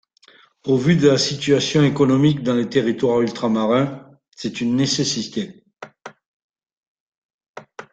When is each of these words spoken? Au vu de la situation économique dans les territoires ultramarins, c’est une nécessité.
Au 0.65 0.77
vu 0.77 0.95
de 0.95 1.07
la 1.09 1.19
situation 1.19 1.83
économique 1.83 2.41
dans 2.41 2.55
les 2.55 2.67
territoires 2.67 3.21
ultramarins, 3.21 4.09
c’est 4.35 4.59
une 4.59 4.75
nécessité. 4.75 5.61